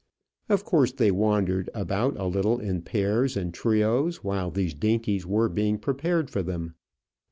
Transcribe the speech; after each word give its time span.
Of 0.49 0.65
course 0.65 0.91
they 0.91 1.11
wandered 1.11 1.69
about 1.75 2.17
a 2.17 2.25
little 2.25 2.57
in 2.59 2.81
pairs 2.81 3.37
and 3.37 3.53
trios 3.53 4.23
while 4.23 4.49
these 4.49 4.73
dainties 4.73 5.27
were 5.27 5.47
being 5.47 5.77
prepared 5.77 6.27
for 6.27 6.41
them. 6.41 6.73